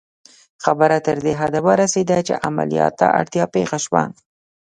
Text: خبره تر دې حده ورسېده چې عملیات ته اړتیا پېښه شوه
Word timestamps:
خبره 0.63 0.97
تر 1.07 1.17
دې 1.25 1.33
حده 1.39 1.59
ورسېده 1.67 2.17
چې 2.27 2.41
عملیات 2.47 2.93
ته 2.99 3.07
اړتیا 3.19 3.45
پېښه 3.55 3.77
شوه 3.85 4.03